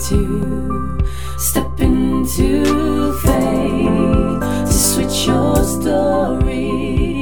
[0.00, 7.20] step into faith to switch your story,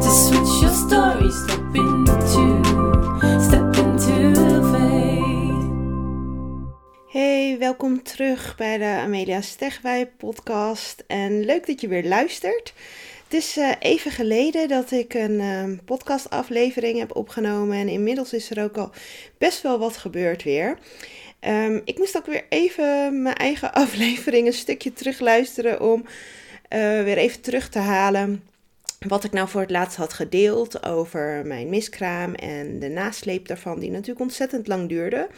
[0.00, 2.62] to switch your story, step into.
[7.08, 12.72] Hey, welkom terug bij de Amelia Stegwij podcast en leuk dat je weer luistert.
[13.24, 18.50] Het is eh, even geleden dat ik een ehm, podcastaflevering heb opgenomen en inmiddels is
[18.50, 18.90] er ook al
[19.38, 20.78] best wel wat gebeurd weer.
[21.42, 26.04] Ehm, ik moest ook weer even mijn eigen aflevering een stukje terugluisteren om
[26.68, 28.42] eh, weer even terug te halen
[29.08, 33.78] wat ik nou voor het laatst had gedeeld over mijn miskraam en de nasleep daarvan,
[33.78, 35.28] die natuurlijk ontzettend lang duurde.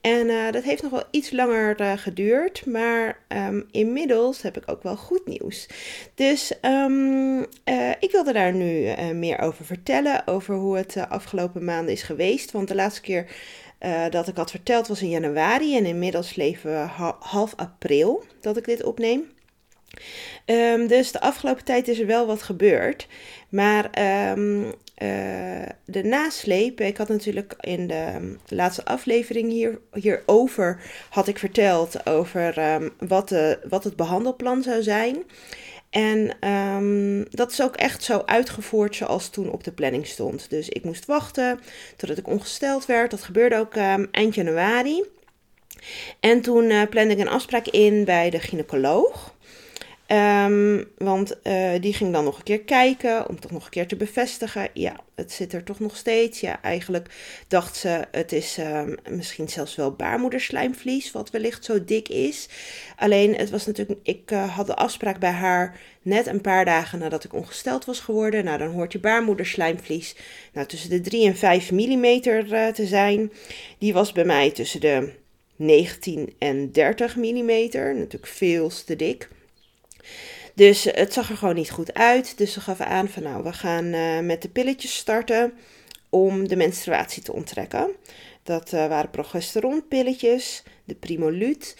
[0.00, 4.62] En eh, dat heeft nog wel iets langer eh, geduurd, maar ehm, inmiddels heb ik
[4.66, 5.66] ook wel goed nieuws.
[6.14, 11.64] Dus ehm, eh, ik wilde daar nu meer over vertellen, over hoe het de afgelopen
[11.64, 12.50] maanden is geweest.
[12.50, 13.26] Want de laatste keer
[14.10, 18.64] dat ik had verteld was in januari en inmiddels leven we half april dat ik
[18.64, 19.32] dit opneem.
[20.44, 23.06] Ehm, dus de afgelopen tijd is er wel wat gebeurd.
[23.48, 23.84] Maar
[24.38, 24.72] um, uh,
[25.84, 32.58] de nasleep, ik had natuurlijk in de laatste aflevering hier, hierover had ik verteld over
[32.58, 35.16] ehm, wat, de, wat het behandelplan zou zijn.
[35.90, 36.36] En
[37.30, 40.50] dat is ook echt zo uitgevoerd zoals toen op de planning stond.
[40.50, 41.60] Dus ik moest wachten
[41.96, 43.10] totdat ik ongesteld werd.
[43.10, 43.74] Dat gebeurde ook
[44.10, 45.04] eind januari.
[46.20, 49.34] En toen uh, plande ik een afspraak in bij de gynaecoloog.
[50.12, 53.86] Um, want uh, die ging dan nog een keer kijken om toch nog een keer
[53.86, 54.68] te bevestigen.
[54.74, 56.40] Ja, het zit er toch nog steeds.
[56.40, 57.08] Ja, eigenlijk
[57.48, 62.48] dacht ze het is um, misschien zelfs wel baarmoederslijmvlies, wat wellicht zo dik is.
[62.96, 66.98] Alleen het was natuurlijk, ik uh, had de afspraak bij haar net een paar dagen
[66.98, 68.44] nadat ik ongesteld was geworden.
[68.44, 70.16] Nou, dan hoort je baarmoederslijmvlies
[70.52, 73.32] nou, tussen de 3 en 5 mm uh, te zijn.
[73.78, 75.12] Die was bij mij tussen de
[75.56, 79.28] 19 en 30 mm, natuurlijk veel te dik.
[80.54, 82.38] Dus het zag er gewoon niet goed uit.
[82.38, 85.52] Dus ze gaven aan van nou, we gaan uh, met de pilletjes starten
[86.08, 87.90] om de menstruatie te onttrekken.
[88.42, 91.76] Dat uh, waren progesteronpilletjes, de Primolut.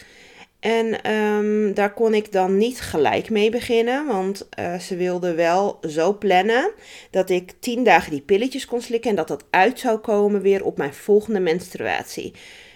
[0.60, 5.78] En um, daar kon ik dan niet gelijk mee beginnen, want uh, ze wilden wel
[5.88, 6.72] zo plannen
[7.10, 10.64] dat ik tien dagen die pilletjes kon slikken en dat dat uit zou komen weer
[10.64, 12.32] op mijn volgende menstruatie.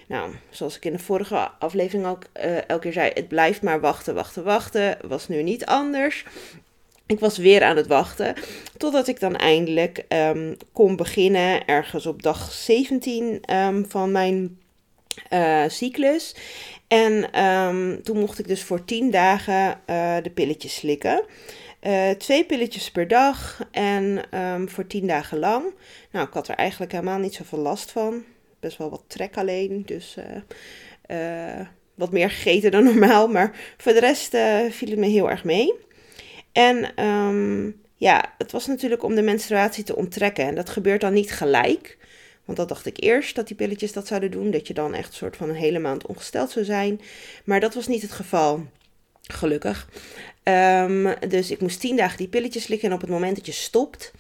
[0.08, 3.80] Nou, zoals ik in de vorige aflevering ook uh, elke keer zei, het blijft maar
[3.80, 4.96] wachten, wachten, wachten.
[5.08, 6.24] Was nu niet anders.
[7.06, 8.34] Ik was weer aan het wachten,
[8.76, 14.58] totdat ik dan eindelijk um, kon beginnen, ergens op dag 17 um, ehm, van mijn
[15.30, 16.34] uh, cyclus.
[16.88, 21.24] En um, toen mocht ik dus voor 10 dagen uh, de pilletjes slikken.
[21.82, 25.64] Uh, twee pilletjes per dag en um, voor 10 dagen lang.
[26.10, 28.24] Nou, ik had er eigenlijk helemaal niet zoveel last van
[28.60, 29.82] best wel wat trek alleen.
[29.86, 30.16] Dus
[31.94, 33.28] wat meer gegeten dan normaal.
[33.28, 34.36] Maar voor de rest
[34.70, 35.74] viel het me heel erg mee.
[36.52, 40.44] En um, ja, het was natuurlijk om de menstruatie te onttrekken.
[40.44, 41.98] En dat gebeurt dan niet gelijk.
[42.44, 44.50] Want dat dacht ik eerst dat die pilletjes dat zouden doen.
[44.50, 47.00] Dat je dan echt een soort van een hele maand ongesteld zou zijn.
[47.44, 48.66] Maar dat was niet het geval.
[49.22, 49.88] Gelukkig.
[50.42, 52.88] Um, dus ik moest tien dagen die pilletjes slikken.
[52.88, 54.12] En op het moment dat je stopt,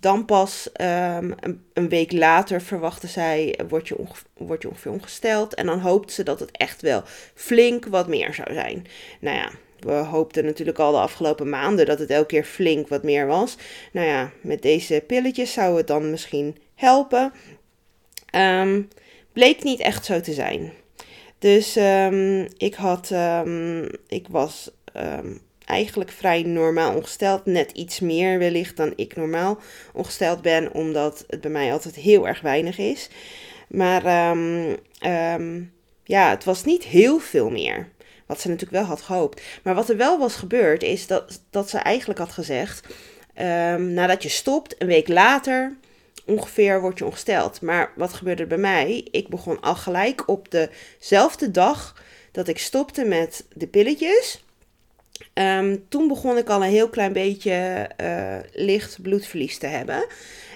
[0.00, 1.34] dan pas um,
[1.72, 3.96] een, week later verwachten zij, word je,
[4.36, 5.54] word je ongeveer ongesteld.
[5.54, 7.02] En dan hoopt ze dat het echt wel
[7.34, 8.86] flink wat meer zou zijn.
[9.20, 13.02] Nou ja, we hoopten natuurlijk al de afgelopen maanden dat het elke keer flink wat
[13.02, 13.56] meer was.
[13.92, 17.32] Nou ja, met deze pilletjes zou het dan misschien helpen.
[18.36, 18.88] Um,
[19.32, 20.72] bleek niet echt zo te zijn.
[21.38, 23.12] Dus um, ik had,
[24.06, 24.70] ik was
[25.64, 27.46] eigenlijk vrij normaal ongesteld.
[27.46, 29.58] Net iets meer wellicht dan ik normaal
[29.92, 33.08] ongesteld ben, omdat het bij mij altijd heel erg weinig is.
[33.68, 34.04] Maar
[36.04, 37.88] ja, het was niet heel veel meer.
[38.26, 39.42] Wat ze natuurlijk wel had gehoopt.
[39.62, 42.86] Maar wat er wel was gebeurd, is dat, dat ze eigenlijk had gezegd:
[43.78, 45.76] nadat je stopt, een week later
[46.26, 47.60] ongeveer word je ongesteld.
[47.60, 49.08] Maar wat gebeurde bij mij?
[49.10, 52.02] Ik begon al gelijk op dezelfde dag
[52.32, 54.44] dat ik stopte met de pilletjes
[55.34, 60.06] Um, toen begon ik al een heel klein beetje uh, licht bloedverlies te hebben.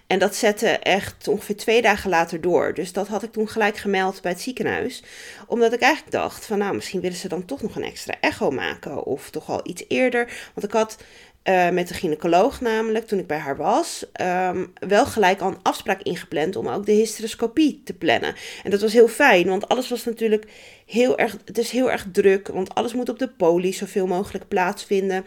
[0.07, 2.75] En dat zette echt ongeveer twee dagen later door.
[2.75, 5.03] Dus dat had ik toen gelijk gemeld bij het ziekenhuis.
[5.47, 8.51] Omdat ik eigenlijk dacht van nou, misschien willen ze dan toch nog een extra echo
[8.51, 9.05] maken.
[9.05, 10.51] Of toch al iets eerder.
[10.55, 10.97] Want ik had
[11.45, 15.63] uh, met de gynaecoloog namelijk, toen ik bij haar was, um, wel gelijk al een
[15.63, 18.35] afspraak ingepland om ook de hysteroscopie te plannen.
[18.63, 20.47] En dat was heel fijn, want alles was natuurlijk
[20.87, 24.49] heel erg, het is heel erg druk, want alles moet op de poli zoveel mogelijk
[24.49, 25.25] plaatsvinden.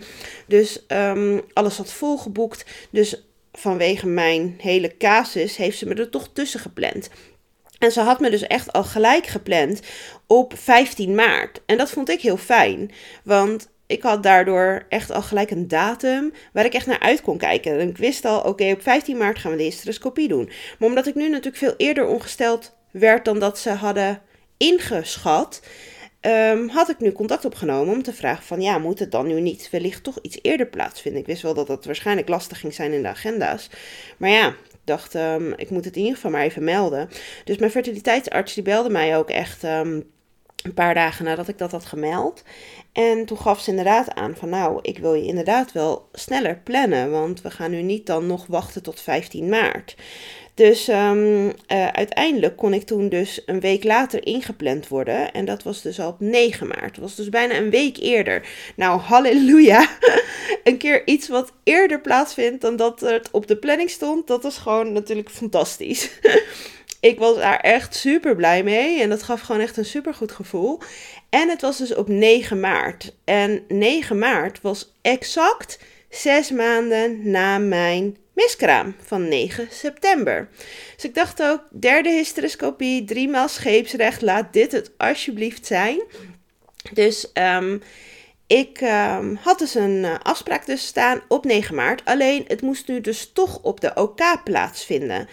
[0.47, 2.65] Dus um, alles zat volgeboekt.
[2.89, 7.09] Dus vanwege mijn hele casus heeft ze me er toch tussen gepland.
[7.77, 9.81] En ze had me dus echt al gelijk gepland
[10.27, 11.61] op 15 maart.
[11.65, 12.91] En dat vond ik heel fijn.
[13.23, 17.37] Want ik had daardoor echt al gelijk een datum waar ik echt naar uit kon
[17.37, 17.79] kijken.
[17.79, 20.49] En ik wist al, oké, op 15 maart gaan we de hysteroscopie doen.
[20.79, 24.21] Maar omdat ik nu natuurlijk veel eerder ongesteld werd dan dat ze hadden
[24.57, 25.61] ingeschat,
[26.19, 29.41] ehm, had ik nu contact opgenomen om te vragen van, ja, moet het dan nu
[29.41, 31.21] niet wellicht toch iets eerder plaatsvinden?
[31.21, 33.69] Ik wist wel dat dat waarschijnlijk lastig ging zijn in de agenda's.
[34.17, 37.09] Maar ja, dacht, ehm, ik moet het in ieder geval maar even melden.
[37.43, 39.63] Dus mijn fertiliteitsarts die belde mij ook echt...
[39.63, 39.99] Ehm,
[40.63, 42.43] een paar dagen nadat ik dat had gemeld.
[42.97, 47.11] En toen gaf ze inderdaad aan van nou, ik wil je inderdaad wel sneller plannen,
[47.11, 49.95] want we gaan nu niet dan nog wachten tot 15 maart.
[50.53, 55.31] Dus um, uh, uiteindelijk kon ik toen dus een week later ingepland worden.
[55.31, 56.95] En dat was dus al op 9 maart.
[56.95, 58.47] Dat was dus bijna een week eerder.
[58.75, 59.89] Nou, halleluja.
[60.63, 64.27] een keer iets wat eerder plaatsvindt dan dat het op de planning stond.
[64.27, 66.09] Dat was gewoon natuurlijk fantastisch.
[66.99, 69.01] ik was daar echt super blij mee.
[69.01, 70.79] En dat gaf gewoon echt een super goed gevoel.
[71.29, 73.15] En het was dus op 9 maart.
[73.23, 75.79] En 9 maart was exact
[76.09, 80.49] zes maanden na mijn miskraam van 9 september.
[80.95, 86.01] Dus ik dacht ook, derde hysteroscopie, driemaal scheepsrecht, laat dit het alsjeblieft zijn.
[86.93, 87.81] Dus um,
[88.47, 92.01] ik um, had dus een uh, afspraak dus staan op 9 maart.
[92.05, 95.27] Alleen het moest nu dus toch op de OK plaatsvinden.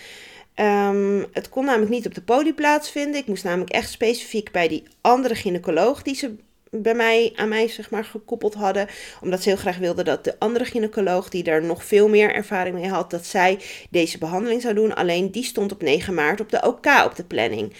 [0.56, 3.20] Um, het kon namelijk niet op de poli plaatsvinden.
[3.20, 6.36] Ik moest namelijk echt specifiek bij die andere gynaecoloog die ze
[6.70, 8.88] bij mij, aan mij zeg maar, gekoppeld hadden.
[9.20, 12.74] Omdat ze heel graag wilden dat de andere gynaecoloog, die daar nog veel meer ervaring
[12.74, 13.58] mee had, dat zij
[13.90, 14.94] deze behandeling zou doen.
[14.94, 17.72] Alleen die stond op 9 maart op de OK op de planning.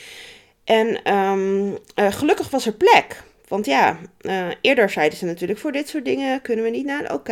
[0.65, 3.23] En um, uh, gelukkig was er plek.
[3.49, 7.03] Want ja, uh, eerder zeiden ze natuurlijk voor dit soort dingen kunnen we niet naar
[7.03, 7.29] de OK.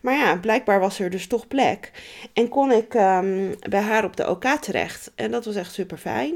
[0.00, 1.90] Maar ja, blijkbaar was er dus toch plek.
[2.32, 5.12] En kon ik um, bij haar op de OK terecht.
[5.14, 6.34] En dat was echt super fijn.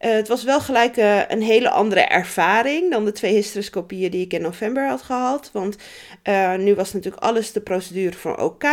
[0.00, 4.24] Uh, het was wel gelijk uh, een hele andere ervaring dan de twee hysteroscopieën die
[4.24, 5.50] ik in november had gehad.
[5.52, 5.76] Want
[6.58, 8.64] nu was natuurlijk alles de procedure voor OK.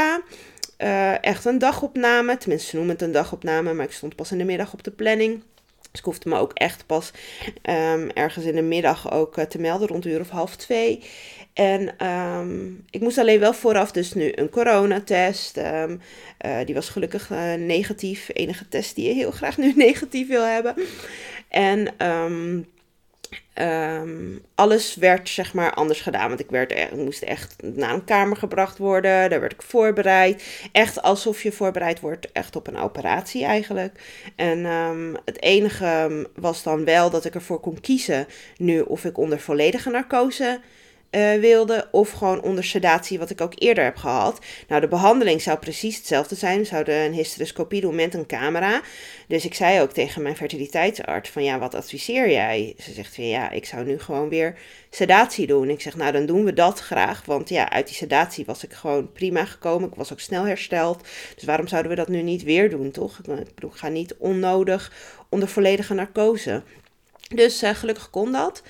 [1.21, 2.37] echt een dagopname.
[2.37, 4.91] Tenminste, ze noemen het een dagopname, maar ik stond pas in de middag op de
[4.91, 5.43] planning.
[5.97, 7.11] Dus ik hoefde me ook echt pas
[7.69, 11.03] um, ergens in de middag ook uh, te melden, rond uur of half twee.
[11.53, 15.57] En um, ik moest alleen wel vooraf dus nu een coronatest.
[15.57, 16.01] Um,
[16.65, 18.29] die was gelukkig uh, negatief.
[18.33, 20.75] Enige test die je heel graag nu negatief wil hebben.
[21.49, 21.95] En
[23.61, 26.27] Um, alles werd zeg maar anders gedaan.
[26.27, 29.29] Want ik, werd, moest echt naar een kamer gebracht worden.
[29.29, 30.43] Daar werd ik voorbereid.
[30.71, 33.99] Echt alsof je voorbereid wordt echt op een operatie eigenlijk.
[34.35, 38.27] En um, het enige was dan wel dat ik ervoor kon kiezen
[38.57, 40.59] nu of ik onder volledige narcose
[41.11, 41.87] uh, wilde.
[41.91, 44.39] Of gewoon onder sedatie, wat ik ook eerder heb gehad.
[44.67, 46.59] Nou, de behandeling zou precies hetzelfde zijn.
[46.59, 48.81] We zouden een hysteroscopie doen met een camera.
[49.27, 52.75] Dus ik zei ook tegen mijn fertiliteitsarts van ja, wat adviseer jij?
[52.77, 54.57] Ze zegt van ja, ik zou nu gewoon weer
[54.89, 55.69] sedatie doen.
[55.69, 57.25] Ik zeg nou, dan doen we dat graag.
[57.25, 59.89] Want ja, uit die sedatie was ik gewoon prima gekomen.
[59.89, 61.07] Ik was ook snel hersteld.
[61.35, 63.17] Dus waarom zouden we dat nu niet weer doen, toch?
[63.17, 64.91] Ik bedoel, ga niet onnodig
[65.29, 66.63] onder volledige narcose.
[67.35, 68.63] Dus uh, gelukkig kon dat.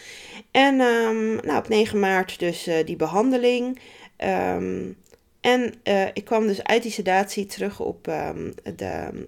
[0.51, 3.79] En um, nou, op 9 maart dus uh, die behandeling.
[4.17, 4.97] Um,
[5.41, 9.25] en uh, ik kwam dus uit die sedatie terug op um, de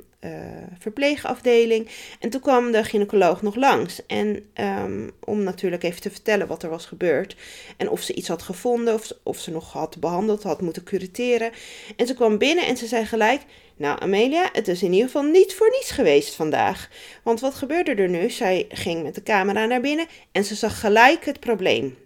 [0.80, 1.90] verpleegafdeling.
[2.20, 4.06] En toen kwam de gynaecoloog nog langs.
[4.06, 4.50] En
[5.20, 7.36] om natuurlijk even te vertellen wat er was gebeurd.
[7.78, 11.52] En of ze iets had gevonden, of, of ze nog had behandeld, had moeten curateren.
[11.96, 13.42] En ze kwam binnen en ze zei gelijk...
[13.80, 16.90] Nou, Amelia, het is in ieder geval niet voor niets geweest vandaag.
[17.24, 18.30] Want wat gebeurde er nu?
[18.30, 21.98] Zij ging met de camera naar binnen en ze zag gelijk het probleem.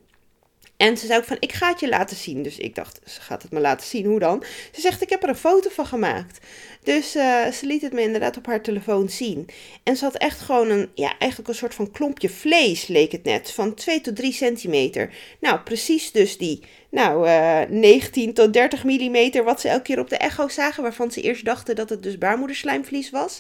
[0.77, 2.44] En ze zei ook van, ik ga het je laten zien.
[2.44, 4.44] Dus ik dacht, ze gaat het me laten zien, hoe dan?
[4.72, 6.46] Ze zegt, ik heb er een foto van gemaakt.
[6.84, 9.48] Dus uh, ze liet het me inderdaad op haar telefoon zien.
[9.84, 13.24] En ze had echt gewoon een, ja, eigenlijk een soort van klompje vlees, leek het
[13.24, 13.51] net.
[13.51, 15.13] Van 2 tot 3 centimeter.
[15.39, 16.63] Nou, precies dus die,
[16.94, 20.84] nou, uh, eh, 19 tot 30 millimeter, wat ze elke keer op de echo zagen.
[20.84, 23.40] Waarvan ze eerst dachten dat het dus baarmoederslijmvlies was.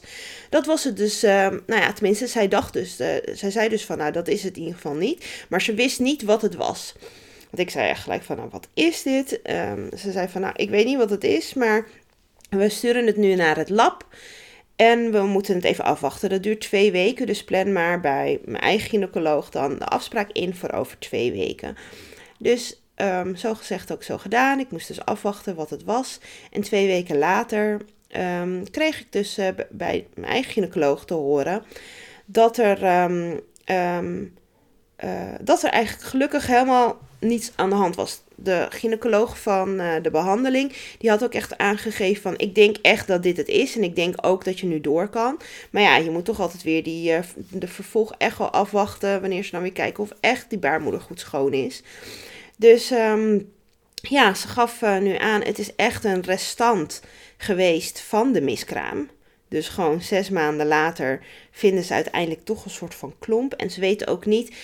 [0.49, 2.95] Dat was het dus, uh, nou ja, tenminste, zij dacht dus,
[3.33, 5.45] zij zei dus van, nou, dat is het in ieder geval niet.
[5.49, 6.93] Maar ze wist niet wat het was.
[7.49, 9.39] Want ik zei echt gelijk van, nou, wat is dit?
[9.43, 11.87] Um, ze zei van, nou, ik weet niet wat het is, maar
[12.49, 14.07] we sturen het nu naar het lab.
[14.75, 16.29] En we moeten het even afwachten.
[16.29, 20.55] Dat duurt twee weken, dus plan maar bij mijn eigen gynaecoloog dan de afspraak in
[20.55, 21.77] voor over twee weken.
[22.37, 24.59] Dus um, zo gezegd ook zo gedaan.
[24.59, 26.19] Ik moest dus afwachten wat het was.
[26.51, 27.81] En twee weken later
[28.17, 31.63] um, kreeg ik dus uh, bij mijn eigen gynaecoloog te horen
[32.25, 34.33] dat er, um,
[35.03, 38.21] uh, dat er eigenlijk gelukkig helemaal niets aan de hand was.
[38.35, 43.07] De gynaecoloog van uh, de behandeling, die had ook echt aangegeven van, ik denk echt
[43.07, 43.75] dat dit het is.
[43.75, 45.39] En ik denk ook dat je nu door kan.
[45.71, 47.19] Maar ja, je moet toch altijd weer die,
[47.49, 51.53] de vervolg echo afwachten, wanneer ze dan weer kijken of echt die baarmoeder goed schoon
[51.53, 51.83] is.
[52.57, 53.51] Dus um,
[53.93, 57.01] ja, ze gaf uh, nu aan, het is echt een restant
[57.37, 59.09] geweest van de miskraam.
[59.47, 61.19] Dus gewoon zes maanden later
[61.51, 63.53] vinden ze uiteindelijk toch een soort van klomp.
[63.53, 64.55] En ze weten ook niet.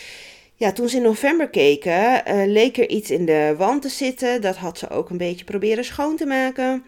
[0.56, 4.42] Ja, toen ze in november keken, uh, leek er iets in de wand te zitten.
[4.42, 6.84] Dat had ze ook een beetje proberen schoon te maken.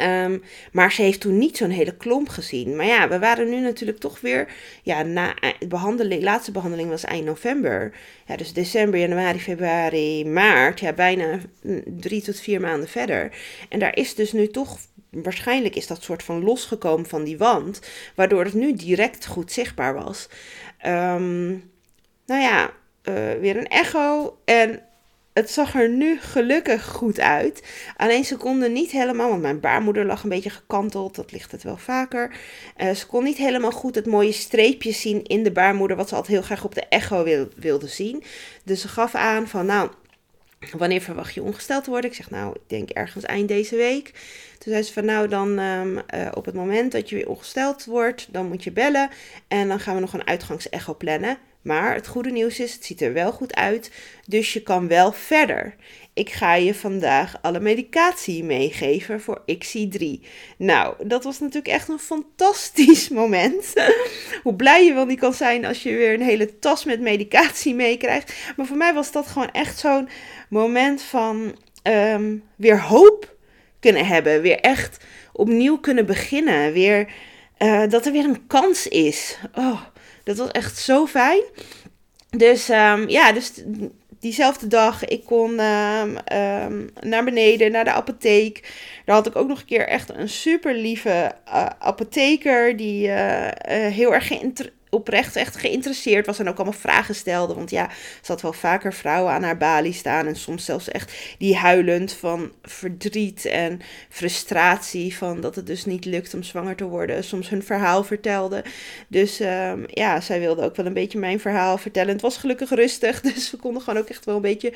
[0.00, 0.42] Um,
[0.72, 2.76] maar ze heeft toen niet zo'n hele klomp gezien.
[2.76, 4.52] Maar ja, we waren nu natuurlijk toch weer.
[4.82, 7.92] Ja, na de behandeling, laatste behandeling was eind november.
[8.26, 10.80] Ja, dus december, januari, februari, maart.
[10.80, 11.38] Ja, bijna
[11.86, 13.32] drie tot vier maanden verder.
[13.68, 14.78] En daar is dus nu toch.
[15.10, 17.80] Waarschijnlijk is dat soort van losgekomen van die wand.
[18.14, 20.28] Waardoor het nu direct goed zichtbaar was.
[20.86, 21.70] Um,
[22.26, 22.70] nou ja,
[23.04, 24.38] uh, weer een echo.
[24.44, 24.82] En
[25.40, 27.62] het zag er nu gelukkig goed uit.
[27.96, 31.14] Alleen ze konden niet helemaal, want mijn baarmoeder lag een beetje gekanteld.
[31.14, 32.32] Dat ligt het wel vaker.
[32.76, 35.96] Uh, ze kon niet helemaal goed het mooie streepje zien in de baarmoeder.
[35.96, 38.22] Wat ze altijd heel graag op de echo wil, wilde zien.
[38.64, 39.90] Dus ze gaf aan van nou,
[40.76, 42.10] wanneer verwacht je ongesteld te worden?
[42.10, 44.12] Ik zeg nou, ik denk ergens eind deze week.
[44.58, 47.84] Toen zei ze van nou, dan um, uh, op het moment dat je weer ongesteld
[47.84, 49.10] wordt, dan moet je bellen.
[49.48, 51.38] En dan gaan we nog een uitgangsecho plannen.
[51.62, 53.90] Maar het goede nieuws is, het ziet er wel goed uit,
[54.26, 55.74] dus je kan wel verder.
[56.14, 60.04] Ik ga je vandaag alle medicatie meegeven voor XC3.
[60.58, 63.72] Nou, dat was natuurlijk echt een fantastisch moment.
[64.42, 67.74] Hoe blij je wel niet kan zijn als je weer een hele tas met medicatie
[67.74, 68.34] meekrijgt.
[68.56, 70.08] Maar voor mij was dat gewoon echt zo'n
[70.48, 73.34] moment van um, weer hoop
[73.80, 74.40] kunnen hebben.
[74.40, 76.72] Weer echt opnieuw kunnen beginnen.
[76.72, 77.12] Weer,
[77.58, 79.38] uh, dat er weer een kans is.
[79.54, 79.80] Oh,
[80.36, 81.42] dat was echt zo fijn.
[82.30, 83.52] Dus um, ja, dus
[84.20, 88.72] diezelfde dag, ik kon um, um, naar beneden, naar de apotheek.
[89.04, 93.46] Daar had ik ook nog een keer echt een super lieve uh, apotheker die uh,
[93.46, 94.28] uh, heel erg
[94.90, 97.54] oprecht echt geïnteresseerd was en ook allemaal vragen stelde.
[97.54, 97.90] Want ja,
[98.22, 102.12] ze had wel vaker vrouwen aan haar balie staan en soms zelfs echt die huilend
[102.12, 107.24] van verdriet en frustratie van dat het dus niet lukt om zwanger te worden.
[107.24, 108.64] Soms hun verhaal vertelde.
[109.08, 112.12] Dus um, ja, zij wilde ook wel een beetje mijn verhaal vertellen.
[112.12, 114.72] Het was gelukkig rustig, dus we konden gewoon ook echt wel een beetje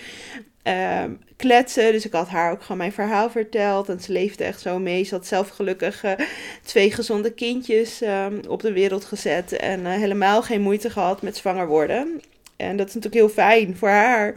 [0.65, 1.93] um, kletsen.
[1.93, 3.89] Dus ik had haar ook gewoon mijn verhaal verteld.
[3.89, 5.05] En ze leefde echt zo mee.
[5.05, 6.05] Ze had zelf gelukkig
[6.63, 9.53] twee gezonde kindjes um, op de wereld gezet.
[9.53, 12.21] En uh, helemaal geen moeite gehad met zwanger worden.
[12.57, 14.33] En dat is natuurlijk heel fijn voor haar.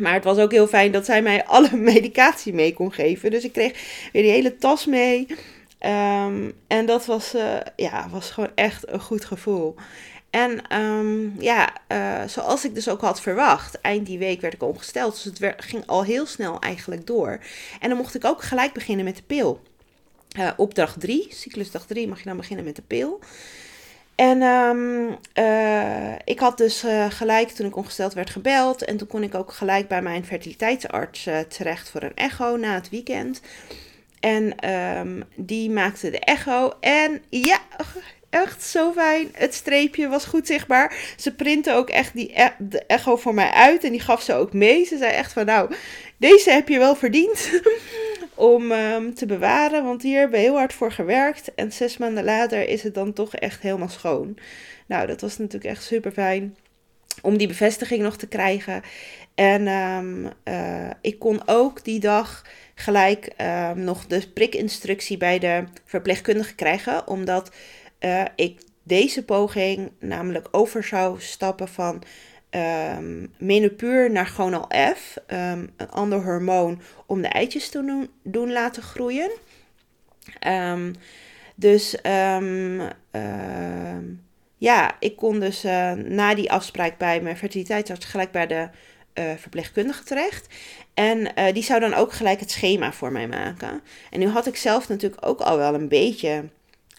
[0.00, 3.30] Maar het was ook heel fijn dat zij mij alle medicatie mee kon geven.
[3.30, 5.26] Dus ik kreeg weer die hele tas mee.
[5.80, 9.74] Um, en dat was, uh, ja, was gewoon echt een goed gevoel.
[10.34, 14.62] En um, ja, uh, zoals ik dus ook had verwacht, eind die week werd ik
[14.62, 15.12] ongesteld.
[15.12, 17.38] Dus het ging al heel snel eigenlijk door.
[17.80, 19.62] En dan mocht ik ook gelijk beginnen met de pil.
[20.38, 23.20] Uh, op dag 3, cyclusdag 3, mag je dan beginnen met de pil.
[24.14, 28.84] En um, uh, ik had dus gelijk toen ik ongesteld werd gebeld.
[28.84, 32.90] En toen kon ik ook gelijk bij mijn fertiliteitsarts terecht voor een echo na het
[32.90, 33.40] weekend.
[34.20, 36.72] En um, die maakte de echo.
[36.80, 37.58] En ja,
[38.34, 39.28] echt zo fijn.
[39.32, 41.14] Het streepje was goed zichtbaar.
[41.16, 44.34] Ze printte ook echt die e de echo voor mij uit en die gaf ze
[44.34, 44.84] ook mee.
[44.84, 45.74] Ze zei echt van nou,
[46.16, 47.60] deze heb je wel verdiend
[48.34, 51.54] om um, te bewaren, want hier hebben we heel hard voor gewerkt.
[51.54, 54.36] En zes maanden later is het dan toch echt helemaal schoon.
[54.86, 56.56] Nou, dat was natuurlijk echt super fijn
[57.22, 58.82] om die bevestiging nog te krijgen.
[59.34, 63.28] En um, uh, ik kon ook die dag gelijk
[63.70, 67.50] um, nog de prikinstructuur bij de verpleegkundige krijgen, omdat
[68.04, 72.02] uh, ik deze poging namelijk over zou stappen van
[72.50, 78.52] um, menopuur naar gonal F, um, een ander hormoon, om de eitjes te doen, doen
[78.52, 79.30] laten groeien.
[80.46, 80.94] Um,
[81.54, 81.96] dus
[84.58, 88.68] ja, ik kon dus uh, na die afspraak bij mijn fertiliteitsarts gelijk bij de
[89.14, 90.54] uh, verpleegkundige terecht.
[90.94, 93.80] En die zou dan ook gelijk het schema voor mij maken.
[94.10, 96.44] En nu had ik zelf natuurlijk ook al wel een beetje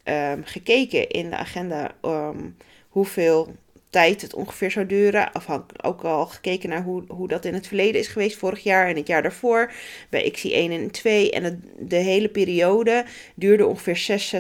[0.06, 2.58] um, gekeken in de agenda um,
[2.90, 3.56] hoeveel
[3.96, 5.32] tijd het ongeveer zou duren.
[5.32, 8.88] Afhankelijk ook al gekeken naar hoe, hoe dat in het verleden is geweest, vorig jaar
[8.88, 9.72] en het jaar daarvoor.
[10.10, 11.32] Bij XI 1 en 2.
[11.32, 14.36] En de hele periode duurde ongeveer 6,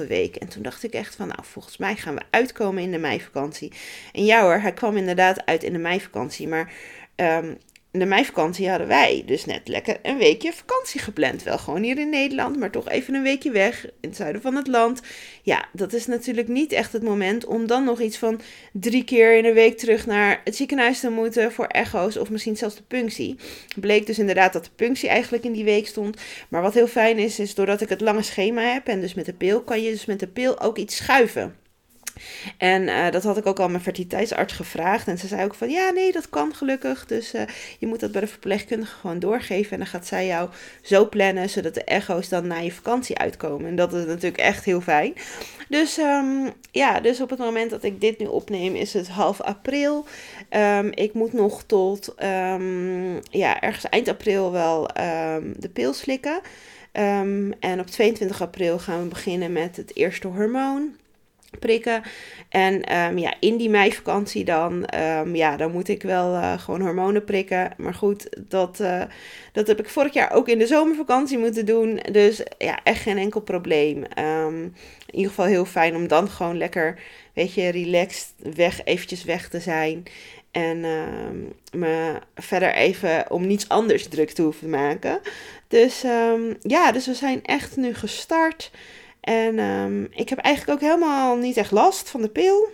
[0.00, 0.36] 6,5 week.
[0.36, 3.72] En toen dacht ik echt van, nou, volgens mij gaan we uitkomen in de meivakantie.
[4.12, 6.48] En ja hoor, hij kwam inderdaad uit in de meivakantie.
[6.48, 6.72] Maar
[7.16, 7.58] um,
[7.98, 11.42] de meivakantie hadden wij dus net lekker een weekje vakantie gepland.
[11.42, 14.54] Wel gewoon hier in Nederland, maar toch even een weekje weg in het zuiden van
[14.54, 15.02] het land.
[15.42, 18.40] Ja, dat is natuurlijk niet echt het moment om dan nog iets van
[18.72, 22.56] drie keer in een week terug naar het ziekenhuis te moeten voor echo's of misschien
[22.56, 23.36] zelfs de punctie.
[23.80, 26.20] Bleek dus inderdaad dat de punctie eigenlijk in die week stond.
[26.48, 29.26] Maar wat heel fijn is, is doordat ik het lange schema heb en dus met
[29.26, 31.63] de pil, kan je dus met de pil ook iets schuiven.
[32.58, 35.08] En uh, dat had ik ook al mijn fertiliteitsarts gevraagd.
[35.08, 37.06] En ze zei ook van ja, nee, dat kan gelukkig.
[37.06, 37.42] Dus uh,
[37.78, 39.72] je moet dat bij de verpleegkundige gewoon doorgeven.
[39.72, 40.48] En dan gaat zij jou
[40.82, 43.66] zo plannen, zodat de echo's dan na je vakantie uitkomen.
[43.66, 45.14] En dat is natuurlijk echt heel fijn.
[45.68, 49.40] Dus um, ja, dus op het moment dat ik dit nu opneem, is het half
[49.40, 50.06] april.
[50.50, 54.86] Um, ik moet nog tot um, ja, ergens eind april wel
[55.56, 56.40] de pil slikken.
[57.60, 60.94] en op 22 april gaan we beginnen met het eerste hormoon
[61.58, 62.02] prikken.
[62.48, 66.80] En um, ja, in die meivakantie dan, um, ja, dan moet ik wel uh, gewoon
[66.80, 67.72] hormonen prikken.
[67.76, 69.02] Maar goed, dat, uh,
[69.52, 72.00] dat heb ik vorig jaar ook in de zomervakantie moeten doen.
[72.12, 74.04] Dus ja, echt geen enkel probleem.
[74.18, 74.62] Um,
[75.06, 76.98] in ieder geval heel fijn om dan gewoon lekker,
[77.32, 80.02] weet je, relaxed weg, eventjes weg te zijn.
[80.50, 80.80] En
[81.72, 85.20] me verder even om niets anders druk te hoeven maken.
[85.68, 86.04] Dus
[86.60, 88.70] ja, dus we zijn echt nu gestart.
[89.24, 92.68] En um, ik heb eigenlijk ook helemaal niet echt last van de pil.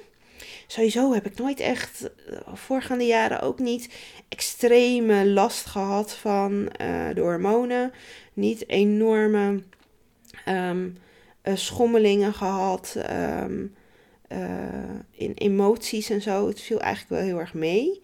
[0.66, 3.94] Sowieso heb ik nooit echt, uh, voorgaande jaren ook niet,
[4.28, 7.92] extreme last gehad van uh, de hormonen.
[8.32, 9.62] Niet enorme
[10.48, 10.98] um,
[11.44, 12.96] uh, schommelingen gehad
[13.42, 13.74] um,
[15.10, 16.46] in emoties en zo.
[16.48, 18.00] Het viel eigenlijk wel heel erg mee.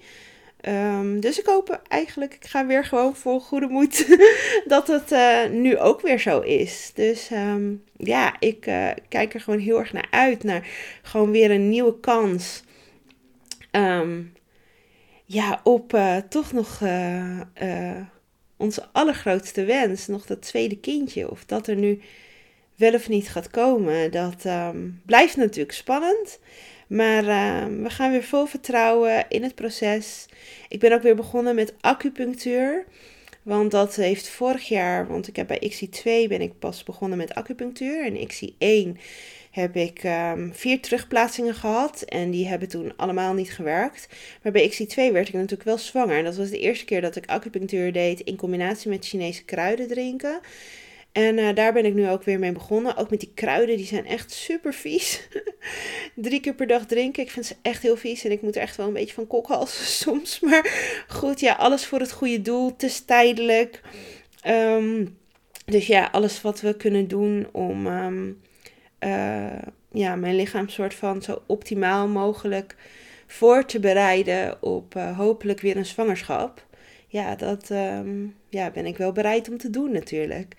[0.69, 4.19] Um, dus ik hoop eigenlijk, ik ga weer gewoon vol goede moed
[4.75, 6.91] dat het uh, nu ook weer zo is.
[6.95, 10.45] Dus um, ja, ik uh, kijk er gewoon heel erg naar uit.
[10.45, 10.69] Naar
[11.03, 12.63] gewoon weer een nieuwe kans.
[13.71, 14.33] Um,
[15.25, 16.81] ja, op uh, toch nog
[18.57, 20.07] onze allergrootste wens.
[20.07, 21.31] Nog dat tweede kindje.
[21.31, 22.01] Of dat er nu
[22.77, 24.11] wel of niet gaat komen.
[24.11, 24.45] Dat
[25.05, 26.39] blijft natuurlijk spannend.
[26.87, 30.27] Maar uh, we gaan weer vol vertrouwen in het proces.
[30.69, 32.85] Ik ben ook weer begonnen met acupunctuur.
[33.43, 37.35] Want dat heeft vorig jaar, want ik heb bij XI2 ben ik pas begonnen met
[37.35, 38.05] acupunctuur.
[38.05, 39.01] En XI1
[39.51, 42.03] heb ik um, vier terugplaatsingen gehad.
[42.03, 44.09] En die hebben toen allemaal niet gewerkt.
[44.43, 46.19] Maar bij XI2 werd ik natuurlijk wel zwanger.
[46.19, 49.89] En dat was de eerste keer dat ik acupunctuur deed in combinatie met Chinese kruiden
[49.89, 50.41] drinken.
[51.17, 52.97] En uh, daar ben ik nu ook weer mee begonnen.
[52.97, 55.29] Ook met die kruiden, die zijn echt super vies.
[56.15, 58.25] Drie keer per dag drinken, ik vind ze echt heel vies.
[58.25, 60.41] En ik moet er echt wel een beetje van kokhalsen soms.
[60.41, 60.71] Maar
[61.09, 62.71] goed, ja, alles voor het goede doel.
[62.71, 63.81] Het is tijdelijk.
[64.47, 65.19] Um,
[65.65, 68.41] dus ja, alles wat we kunnen doen om um,
[69.01, 72.77] uh, ja, mijn lichaam soort van zo optimaal mogelijk
[73.27, 76.67] voor te bereiden op uh, hopelijk weer een zwangerschap.
[77.09, 80.55] Ja, dat um, ja, ben ik wel bereid om te doen natuurlijk.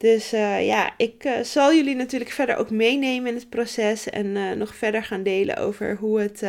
[0.00, 4.26] Dus uh, ja, ik uh, zal jullie natuurlijk verder ook meenemen in het proces en
[4.26, 6.42] uh, nog verder gaan delen over hoe het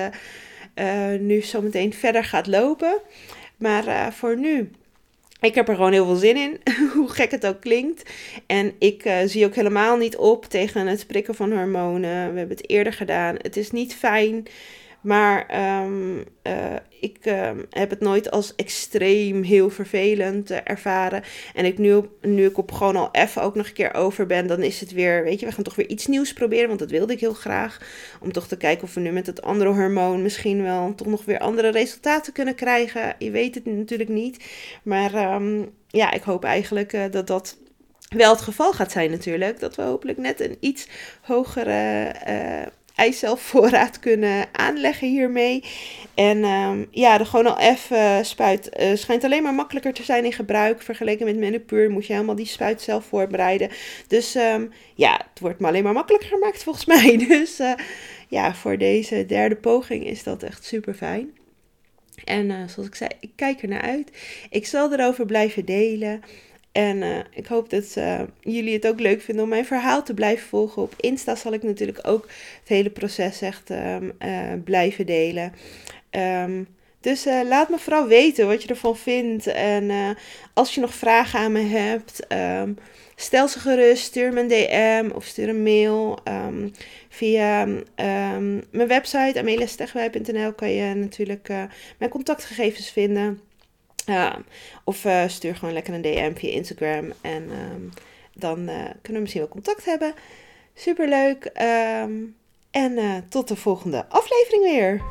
[1.20, 3.00] nu zometeen verder gaat lopen.
[3.58, 4.72] Maar voor nu,
[5.42, 6.60] ik heb er gewoon heel veel zin in,
[6.94, 8.12] hoe gek het ook klinkt.
[8.46, 12.32] En ik zie ook helemaal niet op tegen het prikken van hormonen.
[12.34, 13.36] We hebben het eerder gedaan.
[13.38, 14.48] Het is niet fijn.
[15.02, 15.46] Maar
[15.84, 21.24] um, uh, ik um, heb het nooit als extreem heel vervelend uh, ervaren.
[21.54, 24.48] En ik nu, nu ik op gewoon al even ook nog een keer over ben,
[24.48, 26.68] dan is het weer, weet je, we gaan toch weer iets nieuws proberen.
[26.68, 27.80] Want dat wilde ik heel graag.
[28.20, 31.26] Om toch te kijken of we nu met het andere hormoon misschien wel toch nog
[31.26, 33.16] weer andere resultaten kunnen krijgen.
[33.18, 34.44] Je weet het natuurlijk niet.
[34.84, 37.58] Maar um, ja, ik hoop eigenlijk uh, dat dat
[38.16, 39.60] wel het geval gaat zijn natuurlijk.
[39.60, 40.88] Dat we hopelijk net een iets
[41.22, 42.14] hogere
[42.96, 45.64] eicelvoorraad kunnen aanleggen hiermee.
[46.14, 50.26] En um, ja, de gewoon al even spuit uh, schijnt alleen maar makkelijker te zijn
[50.26, 50.82] in gebruik.
[50.82, 53.70] Vergeleken met Menopur moet je helemaal die spuit zelf voorbereiden.
[54.08, 57.26] Dus um, ja, het wordt me alleen maar makkelijker gemaakt volgens mij.
[57.28, 57.74] Dus uh,
[58.28, 61.40] ja, voor deze derde poging is dat echt super fijn.
[62.24, 64.12] En uh, zoals ik zei, ik kijk er naar uit.
[64.50, 66.22] Ik zal erover blijven delen.
[66.72, 70.14] En uh, ik hoop dat uh, jullie het ook leuk vinden om mijn verhaal te
[70.14, 70.82] blijven volgen.
[70.82, 72.28] Op Insta zal ik natuurlijk ook
[72.60, 75.54] het hele proces echt um, uh, blijven delen.
[76.12, 76.68] Um,
[77.00, 79.48] dus laat me vooral weten wat je ervan vindt.
[79.48, 79.92] En
[80.54, 82.78] als je nog vragen aan me hebt, um,
[83.16, 84.04] stel ze gerust.
[84.04, 86.20] Stuur me een DM of stuur een mail.
[87.10, 87.66] via
[88.72, 91.48] mijn website ameliastegwij.nl kan je natuurlijk
[91.98, 93.51] mijn contactgegevens vinden.
[94.10, 94.36] Uh,
[94.84, 97.14] of eh, stuur gewoon lekker een DM via Instagram.
[97.22, 97.82] En ehm,
[98.34, 100.14] dan eh, kunnen we misschien wel contact hebben.
[100.74, 101.52] Superleuk.
[102.06, 102.36] Um,
[102.72, 105.02] en eh, tot de volgende aflevering weer.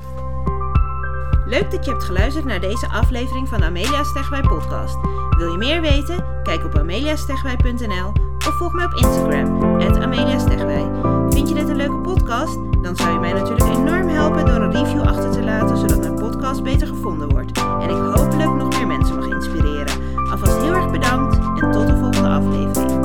[1.46, 4.96] Leuk dat je hebt geluisterd naar deze aflevering van de Amelia Stegwij podcast.
[5.36, 6.42] Wil je meer weten?
[6.42, 8.12] Kijk op ameliastegwij.nl
[8.48, 9.62] of volg mij op Instagram,
[10.02, 10.90] ameliastegwij.
[11.30, 12.54] Vind je dit een leuke podcast?
[12.82, 16.14] Dan zou je mij natuurlijk enorm helpen door een review achter te laten, zodat mijn
[16.14, 17.58] podcast beter gevonden wordt.
[17.58, 18.30] En ik hoop
[20.58, 22.99] Heel erg bedankt en tot de volgende aflevering.